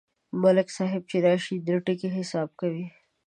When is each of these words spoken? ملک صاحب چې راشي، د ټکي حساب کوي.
ملک 0.41 0.67
صاحب 0.77 1.03
چې 1.09 1.17
راشي، 1.25 1.55
د 1.65 1.67
ټکي 1.85 2.09
حساب 2.17 2.49
کوي. 2.59 2.85